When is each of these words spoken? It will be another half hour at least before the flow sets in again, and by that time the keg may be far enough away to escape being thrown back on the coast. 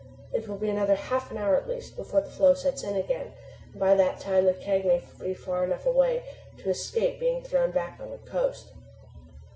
It 0.33 0.47
will 0.47 0.57
be 0.57 0.71
another 0.71 0.95
half 0.95 1.31
hour 1.31 1.55
at 1.55 1.69
least 1.69 1.95
before 1.95 2.21
the 2.21 2.31
flow 2.31 2.55
sets 2.55 2.81
in 2.81 2.95
again, 2.95 3.33
and 3.69 3.79
by 3.79 3.93
that 3.93 4.19
time 4.19 4.45
the 4.45 4.53
keg 4.55 4.83
may 4.83 5.03
be 5.19 5.35
far 5.35 5.63
enough 5.63 5.85
away 5.85 6.23
to 6.57 6.71
escape 6.71 7.19
being 7.19 7.43
thrown 7.43 7.69
back 7.69 7.99
on 8.01 8.09
the 8.09 8.17
coast. 8.17 8.71